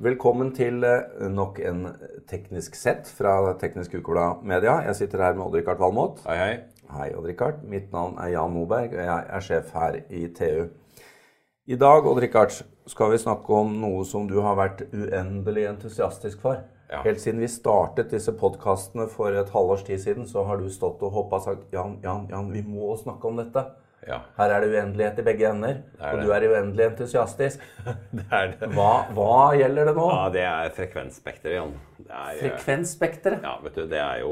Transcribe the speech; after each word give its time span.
Velkommen 0.00 0.54
til 0.56 0.80
eh, 0.88 1.26
nok 1.28 1.58
en 1.60 1.82
teknisk 2.24 2.72
sett 2.78 3.08
fra 3.12 3.34
Teknisk 3.60 3.98
Ukeblad 3.98 4.38
Media. 4.48 4.78
Jeg 4.86 4.96
sitter 4.96 5.20
her 5.20 5.34
med 5.36 5.44
Odd-Rikard 5.44 5.76
Valmot. 5.82 6.22
Hei, 6.24 6.36
hei. 6.40 6.54
Hei, 6.88 7.08
Odd-Rikard. 7.12 7.58
Mitt 7.68 7.90
navn 7.92 8.14
er 8.16 8.30
Jan 8.32 8.54
Moberg, 8.54 8.94
og 8.94 9.02
jeg 9.04 9.26
er 9.28 9.44
sjef 9.44 9.74
her 9.76 9.98
i 10.08 10.22
TU. 10.38 10.70
I 11.68 11.76
dag 11.76 12.08
Odd-Rikard, 12.08 12.56
skal 12.88 13.12
vi 13.12 13.20
snakke 13.20 13.58
om 13.58 13.76
noe 13.82 14.06
som 14.08 14.24
du 14.30 14.38
har 14.40 14.56
vært 14.56 14.86
uendelig 14.88 15.66
entusiastisk 15.74 16.40
for. 16.46 16.64
Ja. 16.88 17.02
Helt 17.04 17.20
siden 17.20 17.44
vi 17.44 17.52
startet 17.52 18.16
disse 18.16 18.32
podkastene 18.32 19.04
for 19.12 19.36
et 19.36 19.52
halvårs 19.52 19.84
tid 19.84 20.00
siden, 20.00 20.24
så 20.24 20.46
har 20.48 20.64
du 20.64 20.72
stått 20.72 21.04
og 21.04 21.12
hoppa 21.18 21.42
og 21.42 21.50
sagt 21.50 21.76
Jan, 21.76 21.98
Jan, 22.00 22.24
Jan, 22.32 22.48
vi 22.56 22.64
må 22.64 22.96
snakke 23.04 23.28
om 23.28 23.44
dette. 23.44 23.68
Ja, 24.08 24.22
Her 24.38 24.54
er 24.56 24.64
det 24.64 24.70
uendelighet 24.72 25.18
i 25.20 25.24
begge 25.26 25.48
ender, 25.50 25.82
er 26.00 26.14
og 26.16 26.22
du 26.24 26.30
er 26.32 26.46
uendelig 26.48 26.86
entusiastisk. 26.86 27.60
det 28.16 28.24
er 28.32 28.54
det. 28.56 28.70
Hva, 28.72 28.90
hva 29.16 29.34
gjelder 29.58 29.90
det 29.90 29.96
nå? 29.98 30.06
Ja, 30.14 30.22
det 30.32 30.44
er 30.48 30.70
frekvensspekteret, 30.78 31.56
Jan. 31.58 31.74
Eh, 32.10 32.30
Frekvensspekteret. 32.40 33.42
Ja, 33.44 33.52
vet 33.62 33.76
du, 33.76 33.82
det 33.90 34.00
er 34.00 34.22
jo, 34.22 34.30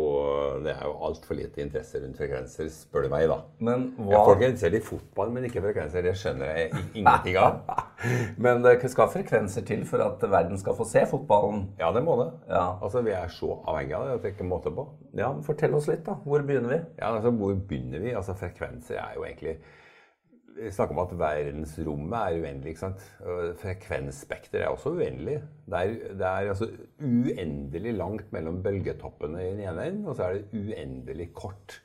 det 0.64 0.72
er 0.72 0.86
jo 0.88 0.94
altfor 1.08 1.36
lite 1.38 1.60
interesse 1.62 2.00
rundt 2.02 2.16
frekvenser, 2.18 2.70
spør 2.72 3.04
du 3.06 3.10
meg, 3.12 3.26
da. 3.30 3.36
Men 3.68 3.84
Ja, 4.08 4.22
folk 4.24 4.40
er 4.40 4.48
interessert 4.54 4.78
i 4.78 4.82
fotball, 4.88 5.34
men 5.36 5.46
ikke 5.50 5.62
frekvenser. 5.66 6.06
Det 6.08 6.14
skjønner 6.18 6.54
jeg 6.56 6.72
ingenting 7.02 7.36
av. 7.42 7.60
Men 8.44 8.62
det 8.62 8.76
skal 8.92 9.08
frekvenser 9.10 9.64
til 9.66 9.80
for 9.88 10.00
at 10.04 10.22
verden 10.30 10.58
skal 10.60 10.76
få 10.78 10.84
se 10.86 11.02
fotballen. 11.10 11.64
Ja, 11.80 11.90
det 11.94 12.04
må 12.06 12.14
det. 12.20 12.28
Ja. 12.48 12.78
Altså, 12.78 13.02
Vi 13.02 13.10
er 13.14 13.28
så 13.32 13.56
avhengige 13.68 13.98
av 13.98 14.06
det 14.06 14.14
at 14.16 14.22
det 14.26 14.32
ikke 14.36 14.46
måte 14.48 14.70
på. 14.74 14.84
ja, 15.18 15.32
Fortell 15.44 15.74
oss 15.74 15.88
litt, 15.90 16.04
da. 16.06 16.14
Hvor 16.24 16.44
begynner 16.46 16.72
vi? 16.76 16.80
Ja, 17.00 17.12
altså, 17.16 17.32
Hvor 17.34 17.54
begynner 17.68 18.02
vi? 18.04 18.14
Altså, 18.14 18.36
Frekvenser 18.38 19.00
er 19.02 19.16
jo 19.18 19.26
egentlig 19.26 19.57
Vi 20.58 20.70
snakker 20.74 20.94
om 20.96 21.02
at 21.04 21.12
verdensrommet 21.18 22.18
er 22.18 22.38
uendelig. 22.42 22.72
ikke 22.74 22.80
sant? 22.80 23.02
Frekvensspekter 23.60 24.64
er 24.64 24.72
også 24.72 24.90
uendelig. 24.96 25.36
Det 25.70 25.78
er, 25.82 25.92
det 26.18 26.26
er 26.26 26.48
altså 26.52 26.66
uendelig 27.00 27.92
langt 27.94 28.32
mellom 28.34 28.62
bølgetoppene 28.64 29.42
i 29.44 29.52
den 29.52 29.60
ene 29.68 29.84
enden, 29.86 30.08
og 30.10 30.16
så 30.18 30.24
er 30.28 30.32
det 30.40 30.48
uendelig 30.58 31.28
kort 31.36 31.78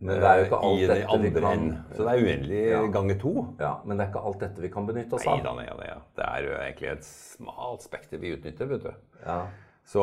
Men 0.00 0.16
det 0.16 0.24
er 0.24 0.38
jo 0.40 0.44
ikke 0.48 0.60
alt 0.64 0.80
dette 0.80 1.18
vi 1.22 1.30
kan 1.30 1.46
enden. 1.52 1.72
Så 1.92 2.02
det 2.06 2.12
er 2.12 2.22
uendelig 2.24 2.60
Ja. 2.70 2.82
ganger 2.98 3.18
to. 3.20 3.32
Ja, 3.60 3.72
Men 3.84 3.98
det 3.98 4.04
er 4.06 4.10
ikke 4.14 4.26
alt 4.30 4.40
dette 4.40 4.62
vi 4.62 4.68
kan 4.72 4.86
benytte 4.88 5.14
oss 5.18 5.26
av. 5.26 5.36
Neida, 5.42 5.52
nei 5.54 5.66
nei. 5.76 5.98
Det 6.16 6.24
er 6.28 6.46
jo 6.46 6.54
egentlig 6.56 6.88
et 6.92 7.04
smalt 7.04 7.82
spekter 7.84 8.18
vi 8.18 8.32
utnytter, 8.36 8.66
vet 8.70 8.82
du. 8.86 8.92
Ja. 9.26 9.42
Så 9.84 10.00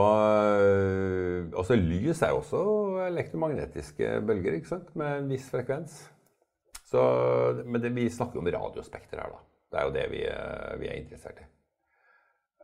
øh, 0.61 1.47
Også 1.53 1.75
lys 1.75 2.21
er 2.21 2.29
jo 2.29 2.41
også 2.43 2.61
elektromagnetiske 3.07 4.21
bølger, 4.27 4.53
ikke 4.59 4.67
sant? 4.75 4.95
Med 4.95 5.23
en 5.23 5.29
viss 5.31 5.49
frekvens. 5.49 5.97
Så, 6.87 7.01
men 7.65 7.81
det, 7.83 7.91
vi 7.97 8.07
snakker 8.09 8.39
om 8.39 8.47
radiospekter 8.53 9.19
her, 9.19 9.33
da. 9.35 9.43
Det 9.67 9.79
er 9.79 9.87
jo 9.89 9.95
det 9.97 10.03
vi, 10.13 10.23
øh, 10.31 10.75
vi 10.79 10.87
er 10.87 10.99
interessert 11.01 11.41
i. 11.43 11.47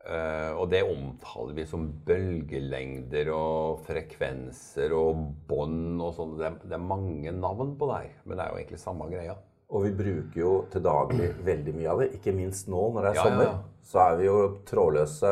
Uh, 0.03 0.51
og 0.59 0.65
det 0.67 0.81
omtaler 0.83 1.53
vi 1.55 1.63
som 1.67 1.85
bølgelengder 2.07 3.29
og 3.31 3.85
frekvenser 3.87 4.91
og 4.95 5.21
bånd 5.47 6.01
og 6.03 6.09
sånn. 6.17 6.33
Det, 6.41 6.49
det 6.67 6.75
er 6.75 6.83
mange 6.83 7.31
navn 7.31 7.71
på 7.79 7.87
det 7.87 7.99
her, 8.01 8.17
men 8.27 8.35
det 8.35 8.43
er 8.43 8.51
jo 8.51 8.59
egentlig 8.59 8.81
samme 8.81 9.07
greia. 9.11 9.37
Og 9.73 9.85
vi 9.87 9.93
bruker 9.95 10.39
jo 10.41 10.51
til 10.73 10.83
daglig 10.85 11.29
veldig 11.47 11.75
mye 11.77 11.93
av 11.93 12.03
det. 12.03 12.09
Ikke 12.19 12.35
minst 12.35 12.67
nå 12.71 12.81
når 12.93 13.07
det 13.07 13.13
er 13.13 13.15
Ja, 13.15 13.23
ja, 13.23 13.29
sommer. 13.29 13.47
ja. 13.47 13.87
Så 13.93 14.03
er 14.03 14.19
vi 14.19 14.27
jo 14.27 14.35
trådløse 14.69 15.31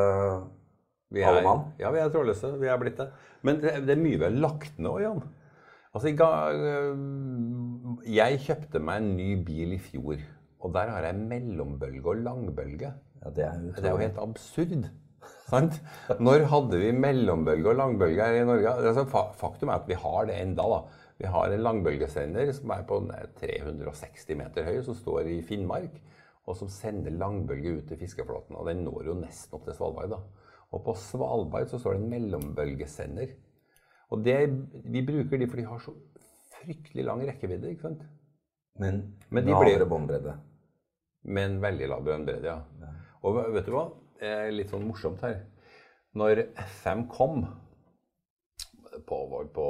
Vi 1.11 1.23
Alle 1.27 1.43
er, 1.43 1.45
mann? 1.45 1.67
ja, 1.79 1.91
vi 1.91 1.99
er 1.99 2.09
trådløse. 2.15 2.53
Vi 2.63 2.71
er 2.71 2.79
blitt 2.81 2.97
det. 3.03 3.09
Men 3.43 3.59
det, 3.59 3.75
det 3.85 3.95
er 3.97 4.01
mye 4.01 4.17
vi 4.17 4.27
har 4.29 4.39
lagt 4.47 4.79
ned 4.79 4.91
òg, 4.91 5.03
Jan. 5.03 5.21
Altså, 5.91 6.07
jeg 8.07 8.39
kjøpte 8.45 8.81
meg 8.83 9.01
en 9.01 9.13
ny 9.17 9.29
bil 9.45 9.75
i 9.75 9.81
fjor, 9.81 10.21
og 10.61 10.73
der 10.75 10.91
har 10.93 11.07
jeg 11.07 11.19
mellombølge 11.19 12.03
og 12.05 12.23
langbølge. 12.25 12.91
Ja, 13.21 13.29
det 13.29 13.45
er 13.45 13.59
Det 13.75 13.85
er 13.85 13.91
jo 13.95 14.01
helt 14.01 14.19
absurd. 14.21 14.89
Sant? 15.51 15.77
Når 16.19 16.47
hadde 16.49 16.79
vi 16.79 16.91
mellombølge 16.95 17.69
og 17.69 17.77
langbølge 17.77 18.23
her 18.23 18.41
i 18.41 18.45
Norge? 18.47 18.73
Altså, 18.81 19.05
faktum 19.37 19.69
er 19.69 19.81
at 19.81 19.87
vi 19.89 19.97
har 19.99 20.25
det 20.25 20.41
enda. 20.41 20.63
da. 20.63 20.81
Vi 21.21 21.29
har 21.29 21.53
en 21.53 21.61
langbølgesender 21.61 22.51
som 22.57 22.71
er 22.73 22.85
på 22.89 22.97
360 23.41 24.37
meter 24.39 24.65
høy, 24.65 24.81
som 24.85 24.97
står 24.97 25.29
i 25.29 25.41
Finnmark, 25.45 25.99
og 26.47 26.57
som 26.57 26.71
sender 26.71 27.13
langbølge 27.13 27.75
ut 27.77 27.87
til 27.89 27.99
fiskeflåten. 27.99 28.55
Og 28.57 28.69
den 28.69 28.83
når 28.87 29.11
jo 29.11 29.17
nesten 29.19 29.57
opp 29.57 29.67
til 29.67 29.77
Svalbard. 29.77 30.09
da. 30.09 30.21
Og 30.71 30.83
på 30.85 30.95
Svalbard 30.97 31.69
så 31.69 31.77
står 31.79 31.97
det 31.97 32.01
en 32.01 32.09
mellombølgesender. 32.15 33.35
Og 34.11 34.25
det, 34.25 34.39
vi 34.83 35.05
bruker 35.05 35.37
de, 35.37 35.47
for 35.47 35.59
de 35.59 35.67
har 35.67 35.83
så 35.83 35.93
fryktelig 36.61 37.05
lang 37.07 37.23
rekkevidde. 37.27 37.73
ikke 37.73 37.89
sant? 37.89 38.05
Men, 38.79 39.01
Men 39.29 39.45
de 39.45 39.53
lavere 39.53 39.87
båndbredde. 39.89 40.37
Med 41.23 41.49
en 41.49 41.57
veldig 41.61 41.89
lav 41.91 42.05
båndbredde, 42.05 42.53
ja. 42.53 42.91
Og 43.21 43.37
vet 43.53 43.67
du 43.67 43.73
hva? 43.75 43.89
Det 44.21 44.29
er 44.29 44.53
litt 44.53 44.71
sånn 44.73 44.87
morsomt 44.87 45.21
her. 45.25 45.43
Når 46.17 46.47
FM 46.81 47.05
kom, 47.11 47.43
på, 49.07 49.19
på, 49.55 49.67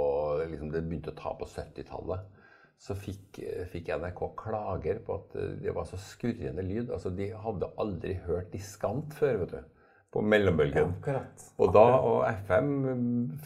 liksom 0.50 0.72
det 0.72 0.84
begynte 0.86 1.12
å 1.12 1.18
ta 1.20 1.34
på 1.38 1.48
70-tallet, 1.50 2.40
så 2.82 2.96
fikk, 2.98 3.44
fikk 3.70 3.92
NRK 4.02 4.24
klager 4.40 5.04
på 5.06 5.20
at 5.20 5.36
det 5.62 5.74
var 5.76 5.86
så 5.90 6.00
skurrende 6.02 6.64
lyd. 6.66 6.90
Altså, 6.90 7.12
De 7.14 7.30
hadde 7.44 7.70
aldri 7.82 8.16
hørt 8.26 8.50
diskant 8.56 9.14
før, 9.18 9.44
vet 9.44 9.54
du. 9.54 9.81
På 10.12 10.22
mellombølgen. 10.28 10.96
Akkurat. 11.00 11.44
Og 11.62 11.72
da, 11.72 11.84
og 12.04 12.24
FM 12.44 12.72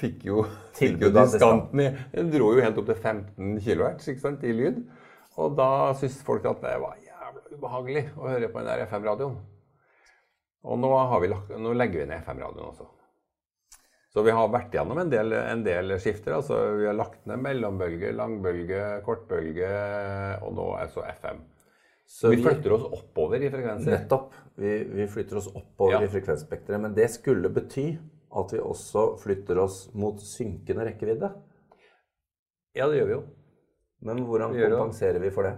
fikk 0.02 0.24
jo, 0.26 0.46
fikk 0.78 1.03
jo 1.03 1.12
diskanten 1.14 1.84
i 1.84 1.90
Den 2.16 2.31
dro 2.34 2.50
jo 2.56 2.64
helt 2.64 2.80
opp 2.81 2.88
til 2.90 2.98
15 2.98 3.59
kHz 3.62 4.09
i 4.50 4.56
lyd. 4.56 4.80
Og 5.38 5.53
da 5.59 5.70
syntes 6.00 6.24
folk 6.26 6.48
at 6.50 6.64
det 6.64 6.74
var 6.81 6.98
jævla 7.03 7.46
ubehagelig 7.53 8.06
å 8.18 8.31
høre 8.31 8.50
på 8.50 8.64
den 8.64 8.72
der 8.72 8.86
FM-radioen. 8.88 9.38
Og 10.66 10.80
nå, 10.81 10.90
har 10.98 11.22
vi 11.22 11.30
lagt, 11.30 11.52
nå 11.62 11.74
legger 11.78 12.02
vi 12.02 12.09
ned 12.09 12.24
FM-radioen 12.26 12.72
også. 12.72 12.88
Så 14.16 14.24
vi 14.24 14.32
har 14.34 14.47
vært 14.47 14.74
gjennom 14.74 14.97
en 15.02 15.09
del, 15.12 15.36
en 15.36 15.62
del 15.66 15.97
skifter. 16.00 16.38
altså 16.38 16.58
Vi 16.80 16.88
har 16.88 16.96
lagt 16.96 17.26
ned 17.28 17.42
mellombølge, 17.44 18.14
langbølge, 18.16 18.86
kortbølge, 19.06 19.70
og 20.40 20.56
nå 20.56 20.70
er 20.80 20.90
så 20.94 21.03
FM. 21.12 21.44
Så 22.05 22.29
vi 22.29 22.38
flytter 22.43 22.71
oss 22.75 22.83
oppover 22.93 23.41
i 23.41 23.49
frekvenser. 23.49 23.91
Nettopp. 23.97 24.33
Vi, 24.61 24.83
vi 24.83 25.07
flytter 25.09 25.38
oss 25.41 25.47
oppover 25.55 25.97
Ja. 25.97 26.01
i 26.05 26.07
frekvensspekteret. 26.11 26.79
Men 26.81 26.93
det 26.93 27.09
skulle 27.11 27.49
bety 27.49 27.88
at 28.35 28.53
vi 28.53 28.59
også 28.61 29.17
flytter 29.21 29.57
oss 29.63 29.89
mot 29.93 30.19
synkende 30.21 30.85
rekkevidde. 30.85 31.31
Ja, 32.75 32.88
det 32.91 32.99
gjør 32.99 33.07
vi 33.09 33.16
jo. 33.17 33.23
Men 34.05 34.21
hvordan 34.27 34.53
kompenserer 34.53 35.19
vi 35.23 35.31
for 35.33 35.47
det? 35.47 35.55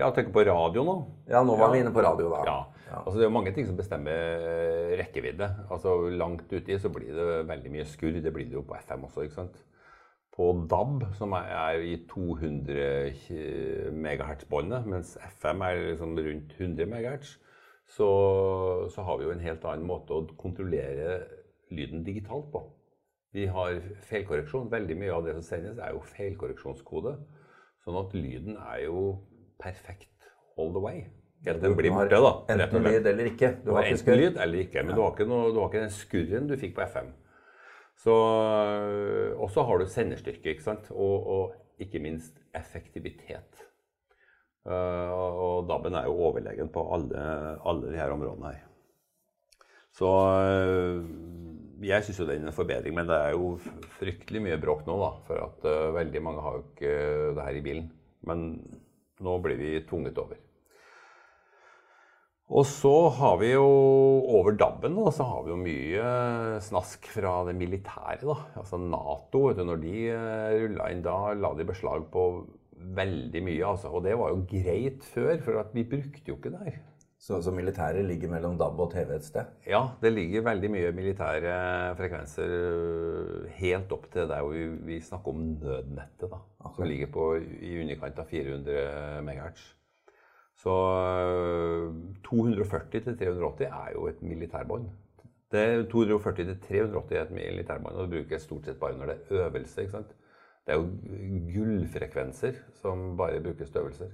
Ja, 0.00 0.08
tenk 0.16 0.30
på 0.32 0.42
radio 0.46 0.82
nå. 0.86 0.94
Ja, 1.28 1.42
nå 1.44 1.56
var 1.58 1.68
Ja. 1.68 1.72
vi 1.74 1.80
inne 1.84 1.92
på 1.92 2.02
radio, 2.02 2.30
da. 2.30 2.42
Ja. 2.46 2.58
Altså, 3.04 3.18
det 3.18 3.24
er 3.26 3.28
jo 3.30 3.34
mange 3.36 3.52
ting 3.54 3.66
som 3.66 3.76
bestemmer 3.76 4.10
eh, 4.10 4.96
rekkevidde. 4.98 5.46
Altså, 5.70 5.92
langt 6.10 6.50
uti 6.52 6.78
så 6.78 6.88
blir 6.90 7.12
det 7.14 7.46
veldig 7.46 7.70
mye 7.70 7.84
skurr. 7.86 8.20
Det 8.22 8.32
blir 8.32 8.46
det 8.48 8.56
jo 8.58 8.62
på 8.62 8.74
FM 8.80 9.04
også, 9.06 9.22
ikke 9.26 9.34
sant. 9.36 9.60
På 10.40 10.54
DAB, 10.70 11.02
som 11.18 11.34
er, 11.36 11.82
i 11.84 11.98
200 12.08 13.90
MHz-båndet, 13.92 14.86
mens 14.88 15.18
FM 15.34 15.64
er 15.66 15.80
liksom 15.90 16.14
rundt 16.16 16.54
100 16.56 16.86
MHz, 16.88 17.34
så, 17.92 18.08
så 18.88 19.04
har 19.04 19.18
vi 19.18 19.26
jo 19.26 19.34
en 19.34 19.44
helt 19.44 19.66
annen 19.68 19.84
måte 19.84 20.16
å 20.16 20.22
kontrollere 20.40 21.18
lyden 21.68 22.06
digitalt 22.06 22.48
på. 22.54 22.62
Vi 23.36 23.44
har 23.52 23.82
feilkorreksjon. 24.08 24.70
Veldig 24.72 24.96
mye 24.98 25.12
av 25.14 25.26
det 25.26 25.36
som 25.36 25.44
sendes, 25.44 25.78
er 25.78 25.92
jo 25.92 26.02
feilkorreksjonskode. 26.16 27.18
Sånn 27.84 27.98
at 28.00 28.16
lyden 28.16 28.56
er 28.56 28.86
jo 28.86 29.02
perfekt 29.60 30.30
all 30.56 30.72
the 30.72 30.82
way. 30.82 31.04
Helt 31.44 31.60
den 31.62 31.76
blir 31.76 31.92
borte, 31.94 32.16
da. 32.20 32.32
Enten 32.56 32.84
lyd 32.88 33.06
eller 33.12 33.30
ikke. 33.30 33.54
Enten 33.64 34.18
lyd 34.18 34.40
eller 34.40 34.64
ikke, 34.64 34.84
men 34.84 34.96
du, 34.96 35.02
har 35.04 35.14
ikke 35.14 35.28
noe, 35.28 35.52
du 35.52 35.60
har 35.60 35.70
ikke 35.70 35.84
den 35.84 35.94
skurren 35.94 36.48
du 36.48 36.56
fikk 36.60 36.74
på 36.76 36.88
FM. 36.88 37.12
Så, 38.00 38.14
og 39.36 39.50
så 39.52 39.64
har 39.68 39.80
du 39.80 39.90
senderstyrke, 39.90 40.54
ikke 40.54 40.64
sant? 40.64 40.88
Og, 40.94 41.26
og 41.34 41.82
ikke 41.84 42.00
minst 42.00 42.38
effektivitet. 42.56 43.60
Eh, 44.64 45.12
og 45.12 45.68
DAB-en 45.68 45.98
er 46.00 46.08
jo 46.08 46.16
overlegen 46.30 46.72
på 46.72 46.84
alle, 46.94 47.24
alle 47.68 47.92
her 47.96 48.14
områdene 48.14 48.54
her. 48.54 48.66
Så 49.96 50.08
eh, 50.46 51.02
jeg 51.90 52.06
syns 52.06 52.22
jo 52.22 52.28
det 52.28 52.38
er 52.38 52.44
en 52.46 52.56
forbedring, 52.56 52.96
men 52.96 53.08
det 53.08 53.20
er 53.20 53.34
jo 53.36 53.54
fryktelig 53.98 54.46
mye 54.48 54.60
bråk 54.60 54.86
nå, 54.88 54.96
da. 55.00 55.10
For 55.28 55.44
at 55.44 55.70
veldig 55.96 56.24
mange 56.24 56.44
har 56.44 56.56
jo 56.56 56.66
ikke 56.70 56.94
det 57.36 57.48
her 57.48 57.60
i 57.60 57.64
bilen. 57.64 57.90
Men 58.28 58.48
nå 59.20 59.36
blir 59.44 59.60
vi 59.60 59.74
tvunget 59.88 60.20
over. 60.20 60.40
Og 62.50 62.64
så 62.66 62.92
har 63.14 63.36
vi 63.38 63.52
jo 63.52 63.66
over 64.26 64.56
DAB-en 64.58 64.96
da, 64.98 65.10
så 65.14 65.26
har 65.28 65.44
vi 65.46 65.52
jo 65.52 65.58
mye 65.60 66.06
snask 66.66 67.06
fra 67.14 67.44
det 67.46 67.54
militære. 67.54 68.24
da. 68.24 68.36
Altså 68.58 68.80
Nato, 68.82 69.44
vet 69.46 69.60
du, 69.60 69.66
når 69.68 69.84
de 69.84 69.94
rulla 70.64 70.88
inn 70.90 71.04
da, 71.06 71.14
la 71.38 71.52
de 71.54 71.68
beslag 71.68 72.08
på 72.10 72.24
veldig 72.98 73.42
mye. 73.46 73.62
altså. 73.68 73.94
Og 73.94 74.02
det 74.02 74.18
var 74.18 74.34
jo 74.34 74.42
greit 74.50 75.06
før, 75.06 75.36
for 75.46 75.62
at 75.62 75.70
vi 75.76 75.86
brukte 75.94 76.26
jo 76.26 76.40
ikke 76.40 76.50
det 76.56 76.64
her. 76.66 76.80
Så, 77.20 77.38
så 77.44 77.52
militæret 77.52 78.06
ligger 78.08 78.30
mellom 78.32 78.54
DAB 78.58 78.78
og 78.80 78.94
TV 78.94 79.10
et 79.14 79.26
sted? 79.28 79.50
Ja, 79.68 79.82
det 80.00 80.14
ligger 80.14 80.46
veldig 80.46 80.70
mye 80.72 80.92
militære 80.96 81.56
frekvenser 81.98 82.54
øh, 82.56 83.50
helt 83.58 83.92
opp 83.92 84.06
til 84.10 84.24
der 84.24 84.40
hvor 84.40 84.56
vi, 84.56 84.64
vi 84.88 85.02
snakker 85.04 85.36
om 85.36 85.42
nødnettet, 85.60 86.30
da. 86.32 86.40
Som 86.74 86.88
ligger 86.88 87.12
på 87.12 87.34
i 87.36 87.76
underkant 87.82 88.24
av 88.24 88.32
400 88.32 89.20
MHz. 89.26 89.68
Så 90.60 90.74
øh, 91.24 91.94
240 92.26 93.00
til 93.00 93.16
380 93.18 93.66
er 93.70 93.92
jo 93.94 94.06
et 94.10 94.22
militærbånd. 94.22 94.88
Det 95.50 95.60
er 95.60 95.82
240-380 95.90 97.32
militærbånd, 97.34 97.94
og 97.96 98.02
det 98.06 98.10
brukes 98.12 98.42
stort 98.46 98.64
sett 98.68 98.78
bare 98.80 98.98
når 98.98 99.06
det 99.10 99.16
er 99.30 99.46
øvelse. 99.46 99.80
ikke 99.82 99.92
sant? 99.96 100.12
Det 100.66 100.74
er 100.74 100.78
jo 100.78 100.88
gullfrekvenser 101.54 102.58
som 102.82 103.16
bare 103.18 103.40
brukes 103.42 103.70
til 103.70 103.80
øvelser. 103.80 104.10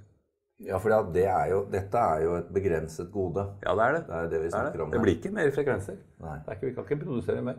Ja, 0.65 0.79
for 0.81 0.89
det 1.13 1.27
er 1.29 1.51
jo, 1.51 1.59
dette 1.73 1.99
er 1.99 2.23
jo 2.25 2.37
et 2.39 2.47
begrenset 2.55 3.11
gode. 3.13 3.43
Ja, 3.67 3.75
det 3.77 3.85
er 3.85 3.93
det. 3.99 4.05
Det 4.07 4.15
er 4.17 4.31
det 4.33 4.43
vi 4.45 4.51
snakker 4.55 4.83
om 4.83 4.91
Det 4.91 4.99
her. 4.99 5.03
blir 5.05 5.17
ikke 5.19 5.35
mer 5.37 5.51
frekvenser. 5.53 5.99
Nei. 6.25 6.39
Det 6.39 6.49
er 6.49 6.53
ikke, 6.57 6.67
vi 6.67 6.75
kan 6.75 6.85
ikke 6.89 7.05
produsere 7.05 7.43
mer. 7.43 7.59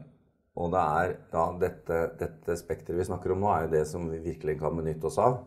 Og 0.57 0.71
det 0.73 0.79
er 1.03 1.13
da 1.35 1.43
dette, 1.61 1.99
dette 2.19 2.55
spekteret 2.57 2.97
vi 2.97 3.05
snakker 3.05 3.35
om 3.35 3.43
nå, 3.43 3.51
er 3.53 3.67
jo 3.67 3.73
det 3.75 3.83
som 3.87 4.09
vi 4.09 4.17
virkelig 4.23 4.57
kan 4.59 4.73
benytte 4.79 5.05
oss 5.11 5.19
av. 5.21 5.37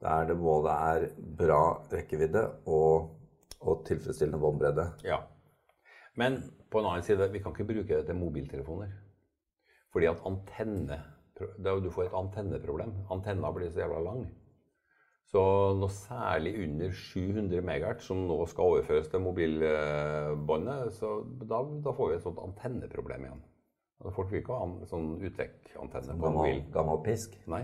Der 0.00 0.24
det 0.30 0.36
både 0.40 0.72
er 0.72 1.08
bra 1.38 1.62
rekkevidde 1.92 2.44
og, 2.66 3.10
og 3.60 3.82
tilfredsstillende 3.86 4.40
båndbredde. 4.40 4.86
Ja. 5.04 5.18
Men 6.16 6.38
på 6.70 6.80
en 6.80 6.86
annen 6.88 7.04
side, 7.04 7.26
vi 7.32 7.38
kan 7.44 7.52
ikke 7.52 7.68
bruke 7.68 7.96
det 7.98 8.06
til 8.08 8.16
mobiltelefoner. 8.16 8.90
Fordi 9.92 10.06
at 10.06 10.22
antenne 10.26 11.00
da 11.64 11.72
Du 11.80 11.88
får 11.90 12.04
et 12.10 12.14
antenneproblem. 12.18 12.90
Antenna 13.10 13.48
blir 13.52 13.70
så 13.72 13.80
jævla 13.80 14.00
lang. 14.04 14.26
Så 15.30 15.40
noe 15.78 15.88
særlig 15.88 16.52
under 16.66 16.90
700 16.92 17.62
MHz, 17.64 18.02
som 18.04 18.24
nå 18.28 18.36
skal 18.50 18.64
overføres 18.74 19.08
til 19.08 19.22
mobilbåndet, 19.24 20.92
så 20.98 21.12
da, 21.48 21.60
da 21.84 21.92
får 21.96 22.10
vi 22.10 22.16
et 22.18 22.24
sånt 22.26 22.40
antenneproblem 22.44 23.24
igjen. 23.28 23.40
Altså, 24.00 24.12
folk 24.16 24.30
vil 24.32 24.40
ikke 24.42 24.56
ha 24.58 24.66
an- 24.66 24.86
sånn 24.90 25.08
utvekkantenne 25.28 26.16
på 26.16 26.24
Gammel, 26.26 26.40
mobil. 26.40 26.60
gammel 26.74 27.00
pisk. 27.04 27.36
Nei, 27.52 27.62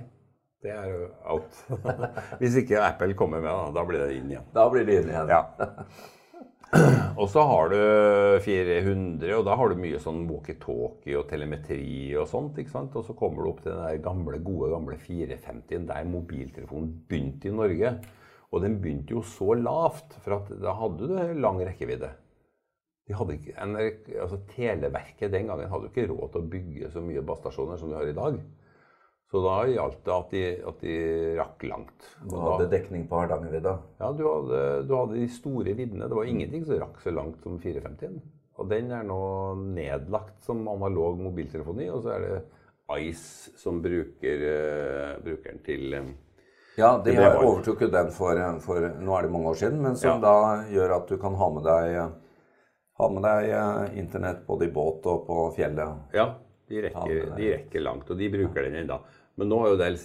det 0.65 0.73
er 0.73 0.91
jo 0.91 1.07
out. 1.29 1.57
Hvis 2.41 2.57
ikke 2.63 2.83
Apple 2.83 3.17
kommer 3.19 3.43
med, 3.45 3.75
da, 3.77 3.85
blir 3.87 4.07
det 4.07 4.19
inn 4.19 4.31
igjen. 4.33 4.47
Da 4.55 4.69
blir 4.73 4.87
det 4.89 5.01
inn 5.03 5.11
igjen. 5.13 5.33
Ja. 5.33 5.43
Og 7.21 7.29
så 7.31 7.45
har 7.47 7.71
du 7.71 7.79
400, 8.43 9.31
og 9.37 9.45
da 9.47 9.55
har 9.57 9.71
du 9.71 9.79
mye 9.79 10.01
sånn 10.03 10.25
walkietalkie 10.27 11.15
og 11.15 11.29
telemetri 11.31 12.11
og 12.19 12.27
sånt. 12.29 12.59
ikke 12.59 12.73
sant? 12.73 12.97
Og 12.99 13.07
så 13.07 13.15
kommer 13.17 13.45
du 13.45 13.53
opp 13.53 13.63
til 13.63 13.71
den 13.71 13.85
der 13.85 14.03
gamle, 14.03 14.41
gode 14.43 14.73
gamle 14.75 14.99
450-en 14.99 15.87
der 15.89 16.11
mobiltelefonen 16.11 16.91
begynte 17.07 17.53
i 17.53 17.55
Norge. 17.55 17.95
Og 18.51 18.63
den 18.65 18.81
begynte 18.83 19.15
jo 19.15 19.23
så 19.27 19.55
lavt, 19.59 20.19
for 20.25 20.41
at 20.41 20.51
da 20.63 20.75
hadde 20.81 21.07
du 21.07 21.41
lang 21.41 21.63
rekkevidde. 21.63 22.11
De 23.07 23.15
hadde 23.15 23.39
ikke, 23.39 23.55
NRK 23.71 24.13
altså 24.25 24.43
Televerket 24.51 25.31
den 25.31 25.47
gangen 25.47 25.71
hadde 25.71 25.87
jo 25.87 25.93
ikke 25.93 26.09
råd 26.11 26.33
til 26.35 26.43
å 26.43 26.51
bygge 26.57 26.91
så 26.91 27.03
mye 27.07 27.23
basestasjoner 27.27 27.79
som 27.79 27.93
de 27.93 28.01
har 28.01 28.11
i 28.11 28.17
dag. 28.17 28.41
Så 29.37 29.43
da 29.45 29.57
gjaldt 29.69 29.99
det 30.07 30.15
at 30.17 30.31
de, 30.33 30.43
at 30.71 30.81
de 30.81 30.95
rakk 31.37 31.65
langt. 31.69 32.07
Du 32.25 32.37
hadde 32.41 32.65
da, 32.65 32.71
dekning 32.73 33.03
på 33.11 33.19
Hardangervidda. 33.21 33.75
ja, 34.01 34.09
du 34.17 34.23
hadde, 34.25 34.61
du 34.89 34.95
hadde 34.97 35.19
de 35.21 35.27
store 35.29 35.75
viddene. 35.77 36.09
Det 36.09 36.17
var 36.17 36.25
ingenting 36.31 36.65
som 36.65 36.79
rakk 36.81 37.01
så 37.05 37.13
langt 37.13 37.43
som 37.45 37.59
450-en. 37.61 38.17
Og 38.57 38.71
den 38.71 38.89
er 38.97 39.03
nå 39.05 39.19
nedlagt 39.77 40.39
som 40.47 40.63
analog 40.73 41.19
mobiltelefoni, 41.21 41.91
og 41.93 42.01
så 42.07 42.15
er 42.17 42.25
det 42.25 42.39
Ice 43.03 43.51
som 43.61 43.83
bruker, 43.83 44.45
uh, 44.47 45.17
brukeren 45.25 45.59
til 45.67 45.93
eh, 45.99 46.07
Ja, 46.79 46.95
de 47.03 47.13
var- 47.19 47.41
overtok 47.43 47.81
jo 47.83 47.89
den 47.93 48.11
for, 48.15 48.39
for 48.63 48.81
Nå 49.03 49.17
er 49.19 49.23
det 49.27 49.33
mange 49.35 49.51
år 49.51 49.59
siden, 49.61 49.83
men 49.83 49.97
som 49.97 50.17
Ja. 50.17 50.19
da 50.23 50.65
gjør 50.71 50.97
at 50.97 51.09
du 51.09 51.17
kan 51.19 51.35
ha 51.35 51.49
med 51.51 51.65
deg 51.67 52.13
ha 52.97 53.09
med 53.13 53.23
deg 53.27 53.51
eh, 53.51 53.99
internett 54.01 54.47
både 54.47 54.65
i 54.71 54.73
båt 54.73 55.05
og 55.13 55.27
på 55.27 55.41
fjellet. 55.59 56.15
Ja, 56.17 56.31
de 56.71 56.81
rekker, 56.87 57.11
er- 57.27 57.37
de 57.37 57.51
rekker 57.59 57.83
langt, 57.85 58.09
og 58.11 58.17
de 58.19 58.29
bruker 58.33 58.63
den 58.71 58.79
ennå. 58.87 59.01
Men 59.37 59.51
nå 59.53 59.61
har 59.61 59.73
jo 59.73 59.79
Dell, 59.81 59.97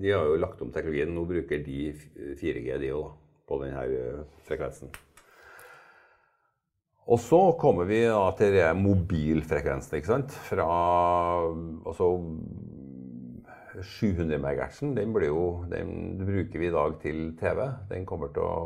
de 0.00 0.12
har 0.12 0.28
jo 0.28 0.40
lagt 0.40 0.60
om 0.64 0.72
teknologien. 0.72 1.12
Nå 1.12 1.26
bruker 1.28 1.64
de 1.64 1.92
4G, 2.40 2.68
de 2.80 2.92
òg, 2.96 3.10
på 3.48 3.58
denne 3.60 4.26
frekvensen. 4.48 4.92
Og 7.12 7.18
så 7.20 7.40
kommer 7.58 7.88
vi 7.88 8.04
da 8.06 8.28
til 8.38 8.56
mobilfrekvensen, 8.78 9.98
ikke 9.98 10.12
sant. 10.12 10.36
Fra 10.46 10.68
altså 11.82 12.12
700 13.82 14.38
MHz, 14.38 14.80
den, 14.96 15.16
jo, 15.26 15.64
den 15.72 16.18
bruker 16.20 16.62
vi 16.62 16.68
i 16.68 16.74
dag 16.74 16.96
til 17.02 17.36
TV. 17.40 17.64
Den 17.90 18.06
kommer 18.06 18.32
til 18.32 18.46
å 18.46 18.58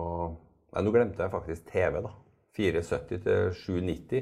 Nei, 0.77 0.83
nå 0.85 0.91
glemte 0.93 1.23
jeg 1.25 1.33
faktisk 1.33 1.69
TV, 1.71 2.03
da. 2.05 2.11
470 2.59 3.21
til 3.25 3.53
790 3.57 4.19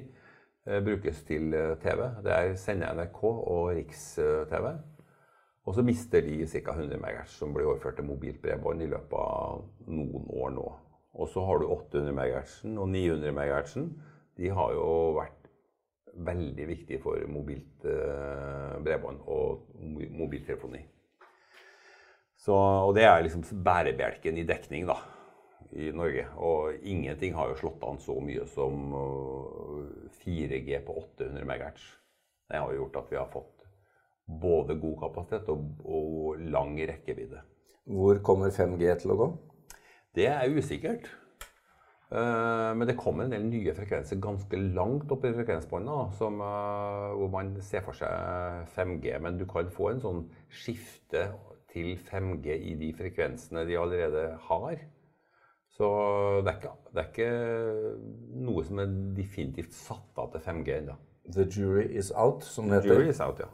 eh, 0.69 0.81
brukes 0.87 1.23
til 1.27 1.55
eh, 1.57 1.73
TV. 1.83 2.05
Det 2.23 2.31
er 2.31 2.53
sender 2.61 2.95
NRK 2.95 3.23
og 3.25 3.73
Riks-TV. 3.75 4.69
Og 5.65 5.77
så 5.77 5.83
mister 5.85 6.21
de 6.21 6.43
ca. 6.47 6.75
100 6.75 6.99
MHz, 7.01 7.39
som 7.39 7.55
blir 7.55 7.71
overført 7.71 7.97
til 7.97 8.09
mobilt 8.09 8.43
bredbånd 8.43 8.85
i 8.85 8.91
løpet 8.91 9.17
av 9.17 9.63
noen 9.89 10.27
år 10.29 10.53
nå. 10.59 10.67
Og 11.15 11.31
så 11.31 11.45
har 11.47 11.63
du 11.63 11.71
800 11.71 12.13
MHz 12.13 12.59
og 12.75 12.89
900 12.91 13.33
MHz. 13.33 13.79
De 14.37 14.51
har 14.51 14.75
jo 14.77 14.89
vært 15.17 15.49
veldig 16.15 16.67
viktige 16.69 17.01
for 17.03 17.23
mobilt 17.31 17.87
eh, 17.89 18.75
bredbånd 18.85 19.25
og 19.31 19.65
mobiltelefoni. 20.15 20.83
Så, 22.45 22.55
og 22.55 22.93
det 22.99 23.07
er 23.09 23.25
liksom 23.25 23.47
bærebjelken 23.65 24.37
i 24.37 24.45
dekning 24.47 24.85
da, 24.91 24.99
i 25.73 25.89
Norge. 25.97 26.27
Og 26.37 26.77
ingenting 26.83 27.35
har 27.39 27.51
jo 27.51 27.61
slått 27.63 27.87
an 27.89 28.03
så 28.05 28.19
mye 28.21 28.45
som 28.53 28.95
øh, 29.01 29.89
4G 30.21 30.85
på 30.85 30.99
800 31.17 31.49
MHz. 31.49 31.89
Det 32.51 32.61
har 32.61 32.69
jo 32.69 32.85
gjort 32.85 33.01
at 33.01 33.13
vi 33.15 33.23
har 33.23 33.33
fått 33.33 33.64
både 34.27 34.79
god 34.81 34.97
kapasitet 35.03 35.49
og, 35.53 35.67
og 35.85 36.41
lang 36.41 36.77
rekkevidde. 36.79 37.43
Hvor 37.85 38.21
kommer 38.25 38.55
5G 38.55 38.95
til 39.03 39.13
å 39.13 39.19
gå? 39.21 39.29
Det 40.17 40.29
er 40.31 40.55
usikkert. 40.57 41.11
Eh, 42.15 42.71
Men 42.77 42.87
det 42.89 42.97
kommer 42.97 43.25
en 43.25 43.35
del 43.35 43.45
nye 43.49 43.75
frekvenser 43.77 44.21
ganske 44.23 44.61
langt 44.77 45.11
opp 45.13 45.25
i 45.27 45.33
frekvensbåndet, 45.35 46.21
eh, 46.23 47.15
hvor 47.19 47.31
man 47.33 47.55
ser 47.61 47.85
for 47.85 47.97
seg 47.99 48.69
5G. 48.77 49.19
Men 49.21 49.39
du 49.39 49.45
kan 49.51 49.71
få 49.71 49.91
en 49.93 50.01
sånn 50.05 50.25
skifte 50.49 51.29
til 51.75 51.97
5G 51.99 52.57
i 52.71 52.75
de 52.79 52.93
frekvensene 52.95 53.67
de 53.67 53.77
allerede 53.81 54.29
har. 54.49 54.77
Så 55.75 55.89
det 56.47 56.53
er 56.53 56.59
ikke, 56.61 56.75
det 56.95 57.03
er 57.03 57.09
ikke 57.11 58.45
noe 58.47 58.63
som 58.63 58.79
er 58.79 58.93
definitivt 59.17 59.75
satt 59.75 60.21
av 60.23 60.31
til 60.33 60.45
5G 60.45 60.77
ennå. 60.79 60.95
The 61.35 61.47
jury 61.49 61.89
is 61.99 62.13
out, 62.15 62.45
som 62.45 62.69
det 62.71 62.85
Jury 62.85 63.09
is 63.09 63.21
out, 63.21 63.41
ja. 63.41 63.49